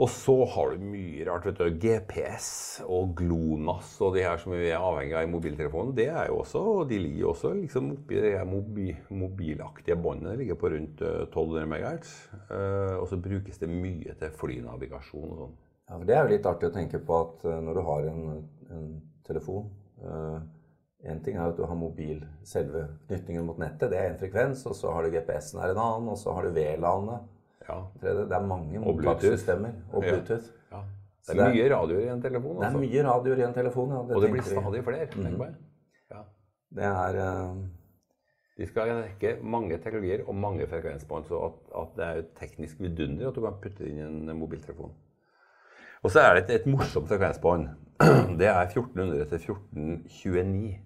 Og 0.00 0.08
så 0.08 0.32
har 0.48 0.70
du 0.72 0.84
mye 0.94 1.24
rart. 1.28 1.44
vet 1.44 1.58
du, 1.60 1.74
GPS 1.82 2.46
og 2.86 3.10
GLONASS 3.18 3.90
og 4.06 4.14
de 4.14 4.22
her 4.24 4.38
som 4.40 4.54
vi 4.54 4.70
er 4.70 4.80
avhengig 4.80 5.16
av 5.18 5.26
i 5.26 5.28
mobiltelefonen. 5.28 5.92
Det 5.96 6.06
er 6.08 6.30
jo 6.30 6.38
også, 6.40 6.60
og 6.72 6.86
de 6.88 7.00
ligger 7.02 7.28
også 7.28 7.50
liksom 7.58 7.90
oppi 7.98 8.16
det 8.16 8.30
her 8.38 8.46
mobi, 8.48 8.86
mobilaktige 9.12 9.98
båndet. 10.00 10.38
ligger 10.38 10.56
på 10.56 10.70
rundt 10.72 11.02
eh, 11.04 11.26
1200 11.26 11.66
MHz. 11.66 12.14
Eh, 12.32 12.94
og 12.96 13.04
så 13.10 13.18
brukes 13.20 13.60
det 13.60 13.68
mye 13.68 14.14
til 14.22 14.32
flynavigasjon 14.40 15.34
og 15.34 15.42
sånn. 15.42 15.58
Ja, 15.90 15.98
for 15.98 16.06
det 16.08 16.16
er 16.16 16.24
jo 16.24 16.32
litt 16.32 16.48
artig 16.48 16.70
å 16.70 16.74
tenke 16.78 17.02
på 17.04 17.18
at 17.18 17.44
eh, 17.44 17.60
når 17.66 17.76
du 17.76 17.82
har 17.90 18.08
en, 18.14 18.24
en 18.70 18.88
telefon 19.26 19.68
En 21.00 21.20
ting 21.24 21.36
er 21.36 21.48
at 21.48 21.56
du 21.56 21.62
har 21.64 21.76
mobil, 21.76 22.18
selve 22.44 22.82
knytningen 23.08 23.44
mot 23.44 23.56
nettet, 23.60 23.88
det 23.88 23.96
er 23.96 24.10
en 24.10 24.18
frekvens. 24.20 24.66
Og 24.68 24.74
så 24.76 24.92
har 24.92 25.04
du 25.04 25.14
GPS-en 25.14 25.60
er 25.60 25.72
en 25.72 25.80
annen, 25.80 26.10
og 26.12 26.18
så 26.20 26.32
har 26.36 26.44
du 26.44 26.56
VLAN-et. 26.56 27.39
Det 28.00 28.32
er 28.32 28.46
mange 28.46 28.78
mottakssystemer. 28.80 29.72
Og 29.92 30.02
Bluetooth. 30.02 30.48
ja. 30.72 30.80
Det 31.28 31.36
det 31.36 31.42
er 31.44 31.50
mye 31.52 31.66
radioer 31.70 32.00
i 32.00 32.08
en 32.08 32.22
telefon. 32.22 32.56
Altså. 32.56 32.60
Det 32.60 32.64
er 32.64 32.70
Altså. 32.70 32.80
mye 32.80 33.02
radioer 33.12 33.38
i 33.38 33.42
en 33.48 33.54
telefon. 33.54 33.90
Ja. 33.90 33.98
og 34.16 34.22
det 34.22 34.30
blir 34.32 34.42
stadig 34.42 34.84
flere. 34.84 35.06
tenk 35.06 35.36
på 35.36 35.44
det. 35.44 35.54
Ja. 36.10 36.22
Det 36.74 36.84
er 36.84 37.18
eh, 37.26 37.56
De 38.58 38.66
skal 38.66 38.90
rekke 39.02 39.36
mange 39.42 39.78
teknologier 39.78 40.24
og 40.28 40.34
mange 40.34 40.66
frekvensbånd, 40.66 41.24
så 41.24 41.44
at, 41.46 41.52
at 41.82 41.88
det 41.96 42.04
er 42.06 42.18
et 42.18 42.32
teknisk 42.40 42.80
vidunder 42.80 43.28
at 43.28 43.34
du 43.34 43.40
kan 43.40 43.54
putte 43.62 43.86
inn 43.88 44.28
en 44.28 44.36
mobiltelefon. 44.38 44.92
Og 46.02 46.10
så 46.10 46.20
er 46.20 46.34
det 46.34 46.42
et, 46.50 46.60
et 46.60 46.66
morsomt 46.66 47.08
frekvensbånd. 47.08 47.68
Det 48.40 48.46
er 48.48 48.60
1400 48.66 49.24
til 49.28 49.38
1429. 49.38 50.78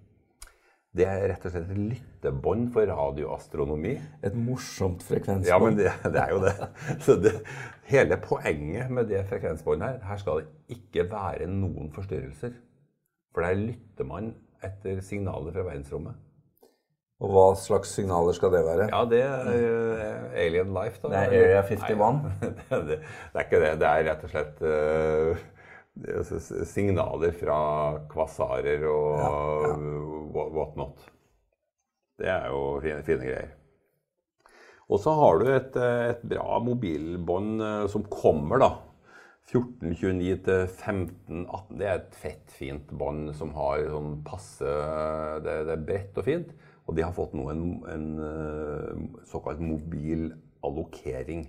Det 0.95 1.03
er 1.11 1.25
rett 1.27 1.43
og 1.47 1.51
slett 1.51 1.71
et 1.73 1.79
lyttebånd 1.91 2.69
for 2.71 2.87
radioastronomi. 2.87 3.95
et 4.23 4.35
morsomt 4.39 5.03
frekvensbånd. 5.03 5.49
Ja, 5.49 5.57
men 5.59 5.75
det, 5.75 5.91
det 6.13 6.21
er 6.21 6.29
jo 6.31 6.39
det. 6.45 6.53
Så 7.03 7.17
det, 7.19 7.33
hele 7.91 8.17
poenget 8.23 8.89
med 8.95 9.09
det 9.11 9.25
frekvensbåndet 9.29 9.89
her, 9.89 9.97
her 10.07 10.21
skal 10.21 10.39
det 10.43 10.77
ikke 10.77 11.09
være 11.11 11.49
noen 11.51 11.91
forstyrrelser. 11.95 12.55
For 13.35 13.43
der 13.43 13.57
lytter 13.59 14.07
man 14.07 14.31
etter 14.63 15.01
signaler 15.03 15.51
fra 15.51 15.65
verdensrommet. 15.67 16.15
Og 17.23 17.31
hva 17.31 17.43
slags 17.59 17.91
signaler 17.95 18.35
skal 18.35 18.51
det 18.51 18.63
være? 18.65 18.87
Ja, 18.91 19.01
det 19.07 19.19
er 19.23 19.45
uh, 19.51 20.39
Alien 20.45 20.71
Life, 20.75 20.99
da. 21.03 21.11
Det 21.11 21.19
er 21.19 21.35
Area 21.43 21.61
51. 21.63 21.99
Nei, 21.99 22.49
det, 22.89 22.97
det, 22.97 22.97
er 23.35 23.45
ikke 23.45 23.61
det. 23.63 23.69
Det 23.83 23.91
er 23.91 24.07
rett 24.09 24.25
og 24.27 24.33
slett 24.33 24.63
s- 24.65 25.45
signaler 26.67 27.31
fra 27.39 27.59
kvasarer 28.11 28.83
og 28.89 30.33
what- 30.35 30.51
what 30.53 30.75
not. 30.79 31.05
Det 32.19 32.27
er 32.31 32.49
jo 32.51 32.79
fine, 32.83 33.03
fine 33.03 33.27
greier. 33.27 33.53
Og 34.89 34.99
så 35.01 35.13
har 35.17 35.39
du 35.39 35.47
et, 35.49 35.75
eh, 35.75 36.09
et 36.11 36.21
bra 36.23 36.59
mobilbånd 36.59 37.61
eh, 37.61 37.87
som 37.87 38.03
kommer 38.03 38.61
da 38.61 38.69
1429 39.49 40.37
til 40.45 40.61
1518. 40.67 41.77
Det 41.79 41.87
er 41.87 41.99
et 41.99 42.15
fett, 42.17 42.45
fint 42.53 42.93
bånd 42.97 43.33
som 43.37 43.53
har 43.57 43.83
sånn 43.89 44.23
passe 44.25 44.71
det, 45.45 45.57
det, 45.67 45.75
er 45.75 45.85
bredt 45.85 46.17
og 46.17 46.25
fint. 46.25 46.55
Og 46.85 46.97
de 46.97 47.05
har 47.05 47.13
fått 47.13 47.33
nå 47.37 47.47
en, 47.49 47.63
en 47.89 48.07
uh, 48.21 49.21
såkalt 49.25 49.61
mobil 49.61 50.27
allokering. 50.65 51.47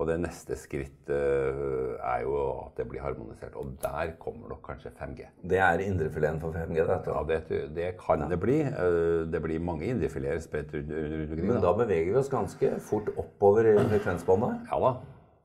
Og 0.00 0.06
det 0.08 0.14
neste 0.22 0.56
skrittet 0.56 1.10
uh, 1.12 1.98
er 2.00 2.22
jo 2.24 2.36
at 2.62 2.78
det 2.80 2.86
blir 2.88 3.02
harmonisert. 3.04 3.52
Og 3.60 3.74
der 3.82 4.14
kommer 4.20 4.48
nok 4.48 4.62
kanskje 4.64 4.92
5G. 4.96 5.26
Det 5.50 5.58
er 5.60 5.84
indrefileten 5.84 6.40
for 6.40 6.56
5G? 6.56 6.78
dette? 6.88 7.12
Ja, 7.12 7.24
det, 7.28 7.60
det 7.76 7.90
kan 8.00 8.24
ja. 8.24 8.28
det 8.30 8.38
bli. 8.40 8.58
Uh, 8.72 9.28
det 9.32 9.42
blir 9.44 9.60
mange 9.60 9.90
indrefileter 9.92 10.40
spredt 10.40 10.72
rundt 10.74 10.94
omkring. 10.96 11.46
Men 11.50 11.60
da 11.64 11.74
beveger 11.76 12.08
vi 12.08 12.18
oss 12.22 12.32
ganske 12.32 12.72
fort 12.80 13.12
oppover 13.20 13.68
i 13.74 13.76
frekvensbåndet? 13.92 14.64
Ja 14.72 14.80
da. 14.80 14.94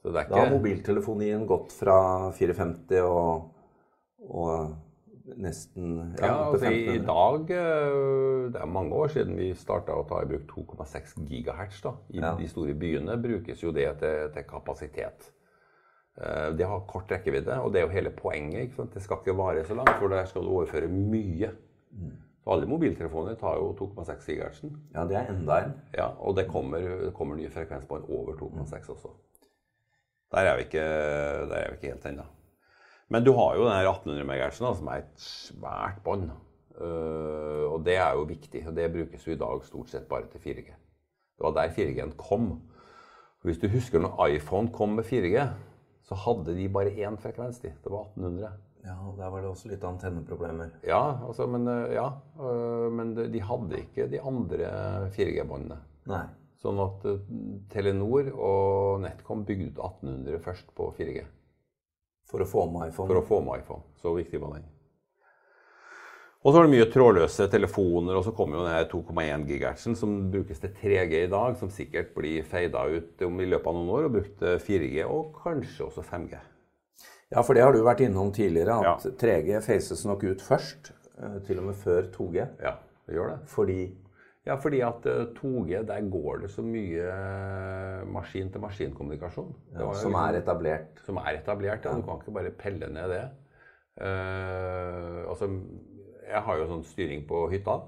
Ikke... 0.08 0.28
Da 0.32 0.40
har 0.40 0.54
mobiltelefonien 0.54 1.44
gått 1.50 1.74
fra 1.76 1.98
450 2.38 3.04
og, 3.04 3.50
og 4.32 4.78
nesten 5.36 6.16
ja, 6.22 6.34
altså 6.48 6.70
I 6.72 7.00
dag 7.04 7.50
eh, 7.52 8.52
Det 8.54 8.62
er 8.62 8.70
mange 8.72 8.96
år 8.96 9.12
siden 9.14 9.38
vi 9.40 9.50
starta 9.58 9.96
å 9.96 10.06
ta 10.08 10.22
i 10.24 10.30
bruk 10.30 10.46
2,6 10.52 11.18
gigahertz. 11.28 11.82
Da. 11.84 11.96
I 12.14 12.22
ja. 12.22 12.36
de 12.40 12.48
store 12.52 12.76
byene 12.78 13.18
brukes 13.22 13.64
jo 13.64 13.74
det 13.76 13.90
til, 14.02 14.30
til, 14.34 14.46
kapasitet. 14.48 15.32
Eh, 16.22 16.54
det 16.58 16.70
har 16.70 16.86
kort 16.90 17.12
rekkevidde, 17.12 17.60
og 17.60 17.74
det 17.74 17.82
er 17.82 17.88
jo 17.88 17.96
hele 17.96 18.14
poenget. 18.16 18.78
Det 18.94 19.04
skal 19.04 19.22
ikke 19.22 19.38
vare 19.38 19.66
så 19.68 19.78
langt, 19.78 19.98
for 20.00 20.14
der 20.14 20.26
skal 20.30 20.48
du 20.48 20.54
overføre 20.56 20.88
mye. 20.92 21.52
Mm. 21.92 22.16
Alle 22.48 22.70
mobiltelefoner 22.70 23.36
tar 23.36 23.60
jo 23.60 23.74
2,6 23.76 24.30
GHz. 24.32 24.64
Ja, 24.96 25.04
det 25.08 25.18
er 25.20 25.34
enda 25.34 25.60
en. 25.66 25.74
Ja, 25.98 26.08
Og 26.24 26.38
det 26.38 26.48
kommer, 26.48 27.12
kommer 27.18 27.36
nye 27.36 27.52
frekvensbånd 27.52 28.08
over 28.08 28.40
2,6 28.40 28.92
også. 28.96 29.12
Der 30.32 30.48
er 30.48 30.56
vi 30.56 30.68
ikke, 30.68 30.88
der 31.50 31.56
er 31.56 31.70
vi 31.72 31.76
ikke 31.76 31.94
helt 31.94 32.06
ennå. 32.06 32.24
Men 33.08 33.24
du 33.24 33.32
har 33.38 33.56
jo 33.56 33.68
den 33.68 33.88
1800 33.88 34.26
MHz, 34.28 34.60
som 34.60 34.90
er 34.92 35.06
et 35.06 35.22
svært 35.22 36.02
bånd. 36.04 36.30
Uh, 36.78 37.66
og 37.72 37.82
det 37.88 37.96
er 37.98 38.18
jo 38.18 38.28
viktig. 38.30 38.66
og 38.68 38.76
Det 38.78 38.92
brukes 38.94 39.24
jo 39.26 39.34
i 39.34 39.40
dag 39.40 39.64
stort 39.66 39.94
sett 39.94 40.10
bare 40.10 40.28
til 40.32 40.44
4G. 40.44 40.68
Det 41.38 41.46
var 41.46 41.56
der 41.56 41.74
4G-en 41.74 42.18
kom. 42.20 42.52
Hvis 43.46 43.62
du 43.62 43.70
husker 43.72 44.04
når 44.04 44.36
iPhone 44.36 44.74
kom 44.74 44.98
med 44.98 45.08
4G, 45.08 45.46
så 46.08 46.18
hadde 46.26 46.56
de 46.58 46.68
bare 46.70 46.92
én 46.92 47.18
frekvens. 47.22 47.62
De. 47.64 47.72
Det 47.84 47.94
var 47.94 48.10
1800. 48.12 48.52
Ja, 48.88 48.98
Der 49.18 49.32
var 49.32 49.42
det 49.42 49.50
også 49.50 49.72
litt 49.72 49.84
antenneproblemer. 49.84 50.76
Ja, 50.88 51.18
altså, 51.28 51.48
men, 51.48 51.68
øh, 51.68 51.94
ja, 51.94 52.12
uh, 52.40 52.92
men 52.94 53.16
de 53.16 53.42
hadde 53.42 53.82
ikke 53.82 54.08
de 54.12 54.22
andre 54.22 54.70
4G-båndene. 55.16 55.80
Nei. 56.12 56.26
Sånn 56.58 56.80
at 56.82 57.04
Telenor 57.70 58.32
og 58.34 59.02
NetCom 59.04 59.44
bygde 59.46 59.68
ut 59.70 59.82
1800 59.84 60.40
først 60.42 60.72
på 60.76 60.90
4G. 60.98 61.26
For 62.28 62.44
å 62.44 62.48
få 62.50 62.66
med 62.72 62.90
iPhone? 62.90 63.08
For 63.08 63.22
å 63.22 63.28
få 63.28 63.40
med 63.46 63.62
iPhone. 63.62 63.86
Så 64.02 64.12
viktig 64.18 64.42
var 64.42 64.58
den. 64.58 64.66
Og 66.44 66.52
så 66.52 66.60
var 66.60 66.68
det 66.68 66.74
mye 66.76 66.90
trådløse 66.92 67.48
telefoner, 67.52 68.16
og 68.16 68.24
så 68.24 68.32
kom 68.36 68.54
jo 68.56 68.64
denne 68.64 68.84
2,1 68.88 69.48
GHz 69.50 69.88
som 70.00 70.14
brukes 70.32 70.62
til 70.64 70.76
3G 70.80 71.24
i 71.26 71.32
dag, 71.32 71.58
som 71.60 71.72
sikkert 71.74 72.14
blir 72.16 72.46
feida 72.48 72.86
ut 72.88 73.24
om 73.26 73.42
i 73.42 73.48
løpet 73.50 73.72
av 73.72 73.76
noen 73.80 73.96
år, 73.96 74.06
og 74.08 74.20
brukt 74.20 74.46
4G 74.68 75.08
og 75.08 75.42
kanskje 75.42 75.88
også 75.90 76.06
5G. 76.08 76.38
Ja, 77.34 77.42
for 77.44 77.58
det 77.58 77.66
har 77.66 77.76
du 77.76 77.82
vært 77.84 78.06
innom 78.06 78.30
tidligere, 78.36 78.78
at 78.80 79.08
ja. 79.10 79.16
3G 79.20 79.60
faces 79.66 80.06
nok 80.08 80.24
ut 80.30 80.44
først. 80.46 80.94
Eh, 81.18 81.40
til 81.48 81.60
og 81.60 81.72
med 81.72 81.80
før 81.82 82.08
2G. 82.14 82.44
Ja, 82.62 82.78
det 83.08 83.18
gjør 83.18 83.34
det. 83.34 83.38
Fordi 83.50 83.80
ja, 84.48 84.56
fordi 84.64 84.80
at 84.86 85.06
2G, 85.38 85.74
eh, 85.76 85.84
der 85.88 86.08
går 86.12 86.44
det 86.46 86.50
så 86.54 86.64
mye 86.64 87.04
eh, 87.12 88.06
maskin-til-maskin-kommunikasjon. 88.16 89.52
Ja, 89.76 89.92
som 90.00 90.16
er 90.20 90.40
etablert. 90.40 91.02
Som 91.06 91.20
er 91.22 91.42
etablert, 91.42 91.86
ja. 91.86 91.96
Du 91.96 92.06
kan 92.06 92.22
ikke 92.22 92.36
bare 92.40 92.56
pelle 92.56 92.90
ned 92.94 93.12
det. 93.12 93.26
Uh, 93.98 95.26
altså, 95.26 95.48
jeg 96.28 96.42
har 96.46 96.60
jo 96.60 96.68
sånn 96.70 96.84
styring 96.86 97.24
på 97.28 97.48
hytta. 97.50 97.80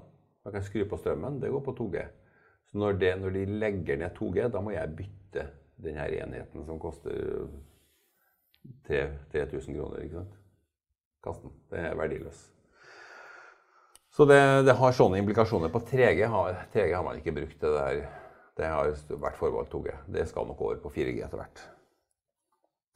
Jeg 0.44 0.56
kan 0.56 0.64
skru 0.66 0.84
på 0.90 0.98
strømmen. 0.98 1.38
Det 1.42 1.52
går 1.54 1.62
på 1.64 1.76
2G. 1.78 2.04
Så 2.70 2.78
når, 2.82 2.98
det, 2.98 3.10
når 3.20 3.34
de 3.36 3.44
legger 3.62 4.00
ned 4.00 4.16
2G, 4.18 4.48
da 4.50 4.62
må 4.64 4.74
jeg 4.74 4.96
bytte 4.98 5.46
denne 5.80 6.06
enheten 6.12 6.66
som 6.66 6.80
koster 6.82 7.46
3000 8.88 9.76
kroner. 9.76 10.02
ikke 10.02 10.20
sant? 10.20 10.40
Kasten. 11.24 11.54
Det 11.70 11.78
er 11.88 11.96
verdiløs. 11.96 12.42
Så 14.20 14.26
det, 14.28 14.62
det, 14.68 14.74
har 14.76 14.92
sånne 14.92 15.16
implikasjoner. 15.22 15.70
På 15.72 15.80
3G 15.80 16.26
har, 16.28 16.56
3G 16.74 16.90
har 16.92 17.04
man 17.06 17.16
ikke 17.16 17.32
brukt 17.32 17.62
det 17.62 17.70
der. 17.72 18.00
Det 18.60 18.66
har 18.68 18.90
vært 19.16 19.38
forbeholdt 19.38 19.70
2G. 19.72 19.94
Det 20.12 20.26
skal 20.28 20.44
nok 20.44 20.58
over 20.60 20.74
på 20.82 20.90
4G 20.92 21.22
etter 21.24 21.40
hvert. 21.40 21.62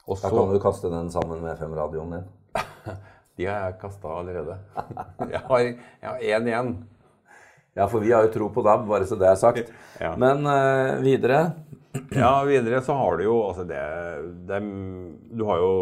Også, 0.04 0.26
da 0.26 0.32
kan 0.34 0.52
du 0.52 0.58
kaste 0.60 0.90
den 0.92 1.08
sammen 1.14 1.40
med 1.40 1.56
FM-radioen 1.56 2.12
din. 2.12 2.26
De 3.40 3.48
har 3.48 3.64
jeg 3.70 3.78
kasta 3.86 4.12
allerede. 4.18 4.58
Jeg 5.32 5.40
har 5.48 6.20
én 6.20 6.50
igjen. 6.52 6.70
Ja, 7.72 7.88
for 7.88 8.04
vi 8.04 8.12
har 8.12 8.28
jo 8.28 8.34
tro 8.36 8.50
på 8.52 8.66
DAB, 8.68 8.84
bare 8.92 9.08
så 9.08 9.16
det 9.16 9.30
er 9.30 9.40
sagt. 9.40 9.72
Ja. 10.04 10.12
Men 10.20 10.44
uh, 10.44 11.00
videre? 11.00 11.40
Ja, 12.14 12.44
videre 12.46 12.80
så 12.82 12.92
har 12.98 13.18
du 13.18 13.24
jo 13.24 13.34
altså 13.46 13.64
det, 13.68 13.82
det 14.48 14.58
Du 15.38 15.44
har 15.46 15.58
jo 15.62 15.74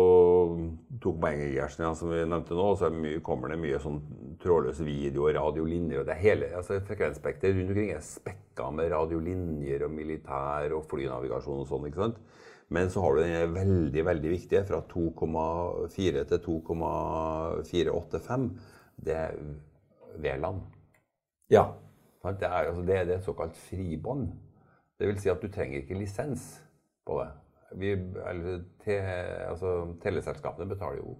tok 1.03 1.17
poenget 1.23 1.55
ja, 1.57 1.67
som 1.97 2.13
vi 2.13 2.21
nevnte 2.21 2.57
nå, 2.57 2.67
så 2.77 2.91
mye, 2.93 3.23
kommer 3.25 3.53
det 3.53 3.61
mye 3.63 3.81
sånn 3.83 4.01
trådløs 4.43 4.81
video 4.85 5.23
radiolinjer. 5.33 6.03
og 6.03 6.07
det 6.09 6.17
hele, 6.21 6.47
altså 6.59 6.73
Frekvensspekteret 6.87 7.57
rundt 7.57 7.73
omkring 7.73 7.91
er 7.95 8.03
spekka 8.05 8.65
med 8.75 8.93
radiolinjer 8.93 9.81
og 9.87 9.95
militær 9.97 10.67
og 10.77 10.87
flynavigasjon 10.91 11.63
og 11.65 11.69
sånn. 11.71 11.87
ikke 11.89 12.05
sant? 12.05 12.19
Men 12.73 12.85
så 12.93 12.99
har 13.05 13.11
du 13.15 13.19
den 13.23 13.57
veldig 13.57 14.03
veldig 14.09 14.31
viktige 14.33 14.65
fra 14.69 14.81
2,4 14.93 16.25
til 16.29 16.39
2,485. 16.47 18.47
Det 18.97 19.15
er 19.17 19.33
V-land. 20.23 20.59
Ja. 21.53 21.65
Det 22.23 22.47
er, 22.47 22.69
altså, 22.71 22.83
det, 22.87 23.07
det 23.09 23.15
er 23.17 23.19
et 23.19 23.27
såkalt 23.27 23.57
fribånd. 23.59 24.25
Det 25.03 25.09
vil 25.11 25.19
si 25.19 25.31
at 25.33 25.43
du 25.43 25.49
trenger 25.51 25.81
ikke 25.81 25.97
lisens 25.99 26.45
på 27.03 27.17
det. 27.19 27.31
Vi, 27.75 27.89
te, 28.85 28.99
altså, 29.49 29.73
teleselskapene 30.03 30.69
betaler 30.71 31.01
jo 31.01 31.17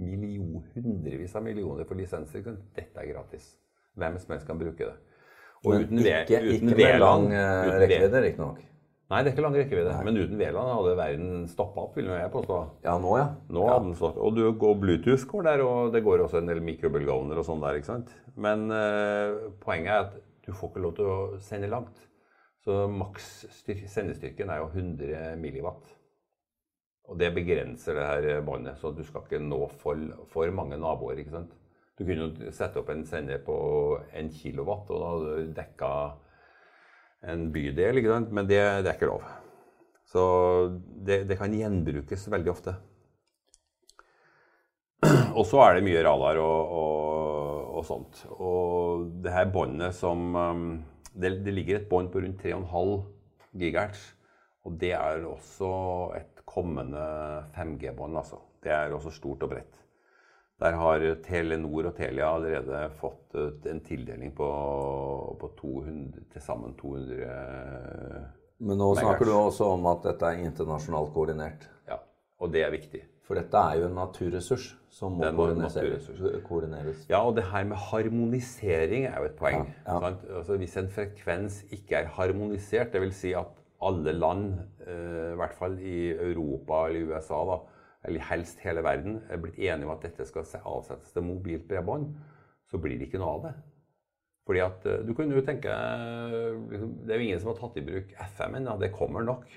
million, 0.00 0.62
hundrevis 0.72 1.34
av 1.36 1.44
millioner 1.44 1.84
for 1.84 2.00
lisenser. 2.00 2.40
Dette 2.72 3.02
er 3.02 3.10
gratis. 3.10 3.50
Hvem 4.00 4.16
som 4.22 4.32
helst 4.32 4.48
kan 4.48 4.62
bruke 4.62 4.88
det. 4.88 4.94
Og 5.66 5.74
Men 5.74 5.84
uten, 5.84 6.00
ikke, 6.06 6.40
uten 6.40 6.72
ikke 6.72 6.78
med 6.78 6.98
lang 7.02 7.26
uh, 7.34 7.74
rekkevidde, 7.82 8.22
riktignok. 8.30 8.64
Nei, 9.12 9.20
det 9.20 9.28
er 9.28 9.34
ikke 9.34 9.44
lang 9.44 9.58
rekkevidde. 9.58 9.98
Men 10.08 10.22
uten 10.22 10.40
VLAN 10.40 10.72
hadde 10.72 10.96
verden 11.02 11.44
stoppa 11.52 11.84
opp, 11.84 12.00
vil 12.00 12.08
jeg 12.10 12.32
påstå. 12.32 12.62
Ja, 12.88 12.96
nå, 13.02 13.12
ja. 13.20 13.28
Nå 13.52 13.68
ja. 13.68 13.76
hadde 13.76 13.90
den 13.90 14.00
stått. 14.00 14.16
Og 14.16 14.40
du 14.40 14.46
går 14.64 14.80
Bluetooth 14.80 15.28
går 15.28 15.46
der, 15.50 15.66
og 15.68 15.92
det 15.92 16.02
går 16.08 16.24
også 16.24 16.40
en 16.40 16.48
del 16.48 16.64
mikrobølgeovner 16.64 17.44
og 17.44 17.46
sånn 17.50 17.60
der. 17.60 17.76
ikke 17.76 17.92
sant? 17.92 18.16
Men 18.40 18.66
uh, 18.72 19.52
poenget 19.60 19.92
er 19.92 20.08
at 20.08 20.18
du 20.48 20.54
får 20.56 20.72
ikke 20.72 20.86
lov 20.88 20.96
til 20.96 21.12
å 21.12 21.20
sende 21.44 21.68
langt. 21.68 22.06
Så 22.66 22.88
maks 22.90 23.44
sendestyrken 23.62 24.50
er 24.50 24.58
jo 24.58 24.72
100 24.72 25.36
milliwatt. 25.38 25.86
Og 27.06 27.18
det 27.20 27.28
begrenser 27.36 27.94
det 27.94 28.06
her 28.08 28.40
båndet, 28.42 28.80
så 28.80 28.90
du 28.90 29.04
skal 29.06 29.22
ikke 29.22 29.38
nå 29.38 29.60
for, 29.78 30.00
for, 30.32 30.50
mange 30.50 30.78
naboer. 30.82 31.20
ikke 31.22 31.36
sant? 31.36 31.52
Du 31.94 32.02
kunne 32.02 32.26
jo 32.26 32.50
sette 32.52 32.80
opp 32.80 32.90
en 32.90 33.04
sender 33.06 33.38
på 33.46 33.54
1 34.10 34.32
kilowatt, 34.34 34.90
og 34.90 34.98
da 34.98 35.12
hadde 35.12 35.36
du 35.36 35.52
dekka 35.54 35.90
en 37.30 37.46
bydel, 37.54 38.02
ikke 38.02 38.16
sant? 38.16 38.34
men 38.34 38.50
det, 38.50 38.58
det 38.82 38.90
er 38.90 38.98
ikke 38.98 39.12
lov. 39.12 39.30
Så 40.10 40.26
det, 41.06 41.22
det, 41.30 41.38
kan 41.38 41.54
gjenbrukes 41.54 42.26
veldig 42.34 42.50
ofte. 42.50 42.74
Og 45.38 45.46
så 45.46 45.62
er 45.62 45.78
det 45.78 45.86
mye 45.86 46.02
radar 46.02 46.42
og, 46.42 46.74
og, 46.82 47.64
og 47.78 47.86
sånt. 47.86 48.26
Og 48.34 49.06
det 49.22 49.34
her 49.34 49.50
båndet 49.54 49.94
som 49.94 50.34
det, 51.16 51.32
det 51.46 51.54
ligger 51.54 51.80
et 51.80 51.88
bånd 51.90 52.12
på 52.12 52.22
rundt 52.24 52.44
3,5 52.44 53.00
GHz. 53.56 54.04
Og 54.66 54.78
det 54.80 54.92
er 54.98 55.24
også 55.28 55.72
et 56.18 56.42
kommende 56.46 57.02
5G-bånd, 57.54 58.18
altså. 58.18 58.40
Det 58.62 58.72
er 58.74 58.94
også 58.94 59.12
stort 59.14 59.44
og 59.46 59.52
bredt. 59.52 59.82
Der 60.58 60.72
har 60.80 61.02
Telenor 61.22 61.90
og 61.90 61.96
Telia 61.98 62.30
allerede 62.32 62.86
fått 62.96 63.36
en 63.68 63.82
tildeling 63.84 64.32
på, 64.34 64.46
på 65.40 65.50
200, 65.58 66.24
til 66.32 66.42
sammen 66.42 66.72
200 66.80 67.26
Men 68.64 68.80
nå 68.80 68.88
snakker 68.96 69.28
du 69.28 69.34
også 69.36 69.68
om 69.74 69.84
at 69.90 70.06
dette 70.08 70.30
er 70.30 70.46
internasjonalt 70.46 71.12
koordinert. 71.12 71.68
Ja, 71.86 72.00
og 72.40 72.54
det 72.54 72.64
er 72.64 72.72
viktig. 72.72 73.02
For 73.26 73.34
dette 73.34 73.58
er 73.58 73.80
jo 73.80 73.88
en 73.88 73.96
naturressurs 73.98 74.68
som 74.94 75.16
må 75.18 75.26
koordineres. 75.34 76.10
koordineres. 76.46 77.06
Ja, 77.10 77.24
og 77.26 77.34
det 77.36 77.48
her 77.50 77.64
med 77.66 77.76
harmonisering 77.88 79.08
er 79.08 79.18
jo 79.18 79.30
et 79.30 79.38
poeng. 79.38 79.66
Ja, 79.86 79.96
ja. 79.98 80.12
Altså, 80.38 80.56
hvis 80.60 80.76
en 80.78 80.88
frekvens 80.94 81.64
ikke 81.74 82.04
er 82.04 82.12
harmonisert, 82.16 82.94
dvs. 82.94 83.18
Si 83.18 83.32
at 83.36 83.50
alle 83.82 84.14
land, 84.14 84.54
eh, 84.86 85.32
i 85.32 85.36
hvert 85.40 85.56
fall 85.58 85.78
i 85.82 85.96
Europa 86.14 86.86
eller 86.86 87.10
USA, 87.10 87.42
da, 87.50 87.58
eller 88.06 88.20
helst 88.30 88.62
hele 88.64 88.84
verden, 88.86 89.20
er 89.28 89.42
blitt 89.42 89.58
enige 89.58 89.88
om 89.88 89.96
at 89.96 90.06
dette 90.06 90.24
skal 90.24 90.46
avsettes 90.62 91.12
til 91.12 91.26
mobilt 91.26 91.66
bredbånd, 91.68 92.14
så 92.70 92.78
blir 92.78 92.96
det 92.98 93.10
ikke 93.10 93.20
noe 93.20 93.34
av 93.34 93.44
det. 93.48 93.54
Fordi 94.46 94.62
at 94.62 94.86
eh, 94.86 95.02
du 95.02 95.12
kunne 95.18 95.34
jo 95.34 95.42
tenke 95.42 95.74
liksom, 96.70 96.98
Det 97.02 97.12
er 97.14 97.18
jo 97.18 97.28
ingen 97.28 97.40
som 97.42 97.50
har 97.50 97.58
tatt 97.58 97.78
i 97.80 97.86
bruk 97.90 98.14
FM 98.36 98.60
ennå. 98.60 98.78
Det 98.78 98.94
kommer 98.94 99.26
nok. 99.26 99.50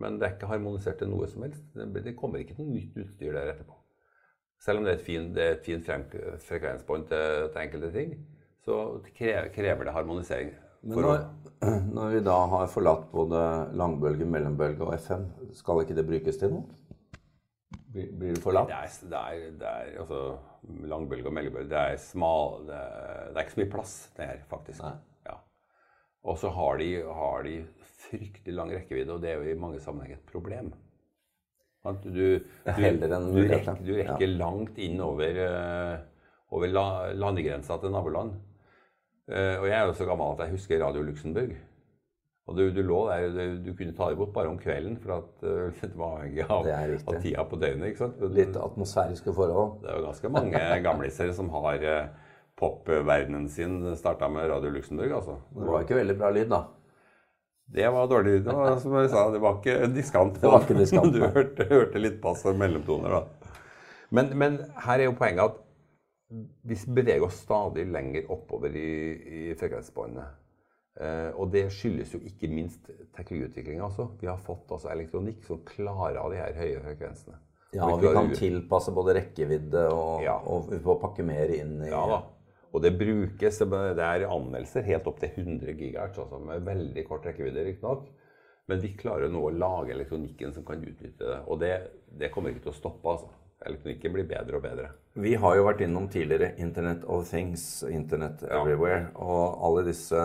Men 0.00 0.18
det 0.20 0.26
er 0.26 0.36
ikke 0.36 0.50
harmonisert 0.50 0.98
til 1.00 1.08
noe 1.08 1.28
som 1.30 1.46
helst. 1.46 1.64
Det 1.72 2.16
kommer 2.18 2.42
ikke 2.42 2.58
noe 2.58 2.68
nytt 2.74 2.96
utstyr 3.00 3.32
der 3.32 3.54
etterpå. 3.54 3.76
Selv 4.60 4.80
om 4.80 4.86
det 4.86 4.92
er 4.92 4.98
et 4.98 5.04
fint, 5.04 5.36
et 5.40 5.64
fint 5.64 5.88
frekvensbånd 6.46 7.08
til, 7.10 7.48
til, 7.52 7.60
enkelte 7.62 7.90
ting, 7.92 8.14
så 8.64 8.78
krever 9.16 9.84
det 9.84 9.94
harmonisering. 9.94 10.52
Men 10.86 11.02
når, 11.04 11.22
når, 11.96 12.10
vi 12.14 12.22
da 12.24 12.36
har 12.52 12.68
forlatt 12.72 13.08
både 13.12 13.40
langbølge, 13.76 14.28
mellombølge 14.28 14.84
og 14.84 14.94
FM, 15.00 15.26
skal 15.56 15.82
ikke 15.82 15.96
det 15.98 16.06
brukes 16.08 16.40
til 16.40 16.54
noe? 16.56 16.64
Blir, 17.92 18.12
blir 18.12 18.36
det 18.36 18.44
forlatt? 18.44 18.68
Det 18.68 18.76
er, 18.76 18.96
det 19.10 19.20
er, 19.20 19.52
det 19.60 19.72
er 19.72 20.00
altså, 20.04 20.22
langbølge 20.92 21.28
og 21.28 21.36
mellombølge 21.36 21.72
det 21.72 21.82
er, 21.82 22.00
smal, 22.00 22.58
det 22.68 22.80
er, 22.80 23.28
det 23.30 23.36
er 23.36 23.46
ikke 23.46 23.56
så 23.56 23.62
mye 23.62 23.74
plass 23.76 23.94
det 24.16 24.30
her, 24.32 24.42
faktisk. 24.50 24.84
Ja. 24.84 24.96
Og 26.26 26.38
så 26.40 26.50
har 26.50 26.80
de, 26.82 26.90
har 27.06 27.46
de 27.46 27.60
fryktelig 28.06 28.54
lang 28.54 28.72
rekkevidde, 28.74 29.14
og 29.14 29.22
det 29.22 29.30
er 29.32 29.40
jo 29.40 29.52
i 29.54 29.60
mange 29.60 29.80
sammenhenger 29.82 30.18
et 30.18 30.32
problem. 30.32 30.72
Du, 31.86 32.10
du, 32.10 32.40
du, 32.66 33.42
rekker, 33.46 33.78
du 33.86 33.92
rekker 33.94 34.32
langt 34.34 34.78
inn 34.82 34.98
over, 35.04 35.38
uh, 35.38 36.56
over 36.56 36.72
la, 36.72 36.86
landegrensa 37.14 37.78
til 37.78 37.94
naboland. 37.94 38.34
Uh, 39.30 39.54
og 39.60 39.68
jeg 39.68 39.76
er 39.76 39.86
jo 39.86 39.94
så 39.94 40.08
gammel 40.08 40.34
at 40.34 40.44
jeg 40.44 40.56
husker 40.56 40.82
Radio 40.82 41.04
Luxembourg. 41.06 41.54
Og 42.46 42.58
du, 42.58 42.64
du 42.74 42.82
lå 42.86 42.98
der, 43.10 43.56
du, 43.62 43.72
kunne 43.78 43.94
ta 43.94 44.10
det 44.10 44.18
bort 44.18 44.34
bare 44.34 44.50
om 44.50 44.58
kvelden, 44.58 44.98
for 45.02 45.20
at 45.20 45.46
uh, 45.46 45.78
det 45.86 45.94
var 45.94 46.18
avhengig 46.18 46.46
av, 46.50 46.66
av, 46.66 47.20
tida 47.22 47.46
på 47.46 47.62
døgnet. 47.62 48.02
Litt 48.34 48.58
atmosfæriske 48.58 49.34
forhold. 49.34 49.78
Det 49.84 49.92
er 49.92 50.00
jo 50.00 50.08
ganske 50.08 50.34
mange 50.40 50.66
gamliser 50.82 51.30
som 51.38 51.54
har 51.54 51.86
popverdenen 52.56 53.48
sin 53.52 53.82
starta 53.96 54.28
med 54.32 54.48
Radio 54.50 54.70
Luxembourg. 54.72 55.12
altså. 55.18 55.36
Det 55.52 55.68
var 55.68 55.84
ikke 55.84 56.00
veldig 56.00 56.16
bra 56.18 56.30
lyd, 56.32 56.48
da? 56.52 56.62
Det 57.66 57.88
var 57.90 58.08
dårlig. 58.08 58.44
Det 58.44 58.54
var, 58.54 58.76
som 58.78 58.94
jeg 59.00 59.10
sa, 59.10 59.26
det 59.34 59.42
var 59.42 59.58
ikke 59.58 59.90
diskant. 59.92 60.40
Det 60.40 60.50
var 60.50 60.64
ikke 60.64 60.78
diskant. 60.84 61.12
Du 61.12 61.24
hørte, 61.26 61.66
hørte 61.70 62.02
litt 62.02 62.20
pass 62.22 62.44
og 62.46 62.58
mellomtoner, 62.60 63.18
da. 63.18 63.52
Men, 64.14 64.30
men, 64.38 64.58
her 64.86 65.02
er 65.02 65.08
jo 65.08 65.16
poenget 65.18 65.50
at 65.50 65.62
vi 66.66 66.78
beveger 66.94 67.26
oss 67.26 67.40
stadig 67.42 67.86
lenger 67.90 68.30
oppover 68.34 68.74
i, 68.78 68.90
i 69.50 69.56
frekvensbåndet. 69.58 70.36
Eh, 70.96 71.32
og 71.36 71.50
det 71.52 71.66
skyldes 71.74 72.14
jo 72.14 72.22
ikke 72.24 72.48
minst 72.50 72.86
teknologiutviklinga. 73.18 73.84
Altså. 73.90 74.08
Vi 74.20 74.30
har 74.30 74.38
fått 74.42 74.70
altså, 74.70 74.88
elektronikk 74.94 75.42
som 75.46 75.60
klarer 75.66 76.22
av 76.22 76.32
de 76.32 76.40
her 76.40 76.56
høye 76.56 76.80
frekvensene. 76.86 77.42
Ja, 77.74 77.90
og 77.90 78.00
vi, 78.00 78.06
vi 78.06 78.14
kan 78.14 78.30
tilpasse 78.32 78.94
både 78.94 79.18
rekkevidde 79.18 79.82
og, 79.90 80.22
ja. 80.24 80.38
og 80.38 80.70
vi 80.70 80.78
får 80.80 81.00
pakke 81.02 81.26
mer 81.26 81.50
inn 81.52 81.74
i 81.82 81.90
Ja 81.90 82.04
da. 82.08 82.20
Og 82.76 82.82
det 82.84 82.92
brukes, 83.00 83.58
det 83.64 84.04
er 84.04 84.26
anmeldelser 84.28 84.84
helt 84.84 85.08
opp 85.08 85.22
til 85.22 85.32
100 85.32 85.72
gigahertz, 85.78 86.20
altså 86.20 86.42
med 86.44 86.66
veldig 86.66 87.06
kort 87.08 87.24
rekkevidde, 87.24 87.64
riktignok. 87.64 88.04
Men 88.68 88.82
vi 88.82 88.92
klarer 88.98 89.30
nå 89.32 89.40
å 89.46 89.54
lage 89.54 89.94
elektronikken 89.94 90.52
som 90.52 90.66
kan 90.66 90.82
utnytte 90.84 91.24
det. 91.24 91.38
Og 91.46 91.60
det, 91.62 91.72
det 92.20 92.28
kommer 92.34 92.52
ikke 92.52 92.66
til 92.66 92.74
å 92.74 92.76
stoppe. 92.76 93.08
altså. 93.08 93.30
Elektronikken 93.64 94.12
blir 94.12 94.26
bedre 94.28 94.58
og 94.58 94.66
bedre. 94.66 94.90
Vi 95.16 95.32
har 95.40 95.56
jo 95.56 95.64
vært 95.64 95.80
innom 95.86 96.10
tidligere 96.12 96.52
Internet 96.60 97.06
of 97.08 97.24
Things, 97.30 97.62
Internet 97.88 98.44
ja. 98.44 98.58
Everywhere. 98.60 99.06
Og 99.14 99.62
alle 99.64 99.86
disse 99.86 100.20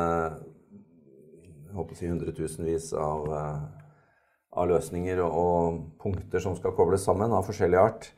jeg 1.72 1.78
håper 1.78 1.96
å 1.96 2.00
si 2.02 2.10
hundretusenvis 2.12 2.90
av, 3.00 3.30
eh, 3.32 3.60
av 4.60 4.68
løsninger 4.74 5.22
og, 5.24 5.38
og 5.40 5.78
punkter 6.04 6.44
som 6.44 6.58
skal 6.58 6.76
kobles 6.76 7.06
sammen 7.08 7.32
av 7.32 7.48
forskjellig 7.48 7.80
art, 7.80 8.10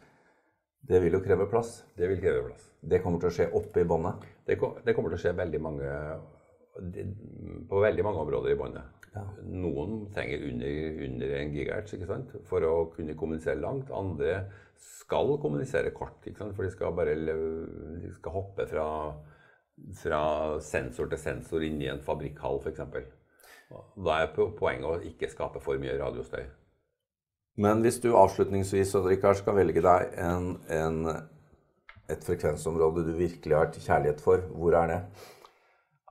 det 0.88 1.00
vil 1.00 1.16
jo 1.16 1.24
kreve 1.24 1.48
plass. 1.52 1.78
Det 1.96 2.10
vil 2.12 2.20
kreve 2.20 2.48
plass. 2.50 2.66
Det 2.84 3.00
kommer 3.04 3.22
til 3.22 3.30
å 3.30 3.36
skje 3.38 3.52
oppe 3.56 3.84
i 3.84 3.88
båndet? 3.88 4.26
Det, 4.44 4.58
det, 4.84 4.96
kommer 4.96 5.14
til 5.14 5.20
å 5.20 5.22
skje 5.22 5.32
veldig 5.38 5.62
mange, 5.64 5.92
på 7.70 7.84
veldig 7.86 8.04
mange 8.04 8.26
områder 8.26 8.52
i 8.52 8.58
båndet. 8.60 9.00
Ja. 9.14 9.24
Noen 9.46 10.08
trenger 10.12 10.44
under, 10.50 10.98
under 11.06 11.36
en 11.38 11.54
gigahertz 11.54 11.96
ikke 11.96 12.10
sant? 12.10 12.34
for 12.50 12.66
å 12.68 12.74
kunne 12.96 13.16
kommunisere 13.16 13.62
langt. 13.62 13.94
Andre 13.96 14.48
skal 14.84 15.38
kommunisere 15.40 15.94
kort, 15.96 16.20
ikke 16.28 16.42
sant? 16.42 16.58
for 16.58 16.68
de 16.68 16.74
skal 16.74 16.98
bare 16.98 17.16
de 17.16 18.12
skal 18.18 18.36
hoppe 18.36 18.66
fra, 18.68 18.88
fra 20.02 20.24
sensor 20.66 21.08
til 21.14 21.22
sensor 21.22 21.64
inni 21.64 21.88
en 21.94 22.04
fabrikkhall 22.04 22.60
f.eks. 22.60 22.84
Da 24.04 24.20
er 24.20 24.36
poenget 24.36 24.90
å 24.90 25.00
ikke 25.08 25.32
skape 25.32 25.64
for 25.64 25.80
mye 25.80 25.96
radiostøy. 26.02 26.44
Men 27.56 27.84
hvis 27.86 28.00
du 28.02 28.16
avslutningsvis 28.18 28.96
Richard, 29.06 29.38
skal 29.38 29.60
velge 29.60 29.84
deg 29.86 30.16
en, 30.18 30.56
en 30.74 31.04
et 32.12 32.26
frekvensområde 32.26 33.06
du 33.08 33.14
virkelig 33.16 33.56
har 33.56 33.70
til 33.72 33.86
kjærlighet 33.86 34.22
for, 34.24 34.44
hvor 34.58 34.76
er 34.78 34.90
det? 34.92 35.00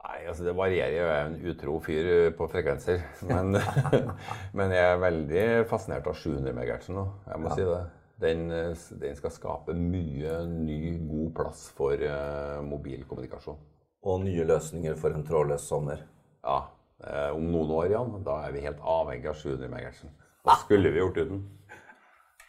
Nei, 0.02 0.18
altså 0.26 0.44
Det 0.44 0.55
varierer. 0.57 0.94
Jeg 0.96 1.09
er 1.09 1.26
en 1.26 1.50
utro 1.50 1.78
fyr 1.85 2.09
eh, 2.11 2.28
på 2.37 2.48
frekvenser. 2.50 3.02
Men, 3.31 3.57
men 4.59 4.74
jeg 4.74 4.87
er 4.87 5.02
veldig 5.02 5.44
fascinert 5.70 6.09
av 6.11 6.16
700 6.18 6.55
MHz 6.57 6.88
nå. 6.92 7.05
Jeg 7.28 7.42
må 7.42 7.52
ja. 7.52 7.59
si 7.59 7.66
det. 7.68 7.83
Den, 8.22 8.42
eh, 8.55 8.87
den, 9.02 9.18
skal 9.18 9.35
skape 9.35 9.76
mye 9.78 10.40
ny, 10.50 10.81
god 11.07 11.31
plass 11.38 11.64
for 11.76 11.98
uh, 11.98 12.59
mobilkommunikasjon. 12.66 13.61
Og 14.02 14.24
nye 14.24 14.46
løsninger 14.46 14.98
for 14.98 15.14
en 15.14 15.24
trådløs 15.26 15.64
sommer. 15.70 16.02
Ja. 16.42 16.59
Uh, 17.02 17.31
om 17.38 17.46
noen 17.50 17.70
år, 17.78 17.88
Jan, 17.94 18.18
da 18.26 18.40
er 18.46 18.55
vi 18.55 18.66
helt 18.66 18.83
avhengig 18.83 19.31
av 19.31 19.38
700 19.38 19.70
MHz. 19.70 20.05
Hva 20.42 20.57
skulle 20.59 20.90
vi 20.90 20.98
gjort 20.98 21.20
uten? 21.22 21.42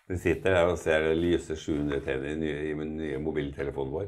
Vi 0.10 0.18
sitter 0.20 0.58
her 0.58 0.72
og 0.72 0.80
ser 0.82 1.06
det 1.06 1.18
lyse 1.20 1.56
700-tegnet 1.56 2.34
i, 2.34 2.40
nye, 2.42 2.64
i 2.72 2.74
den 2.78 2.96
nye 2.98 3.20
mobiltelefonen 3.22 3.94
vår. 3.94 4.08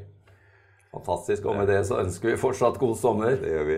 Fantastisk. 0.96 1.46
Og 1.46 1.60
med 1.60 1.70
det 1.70 1.84
så 1.88 2.00
ønsker 2.02 2.32
vi 2.32 2.40
fortsatt 2.42 2.80
god 2.82 2.96
sommer. 2.98 3.38
Det 3.40 3.54
gjør 3.54 3.70
vi. 3.70 3.78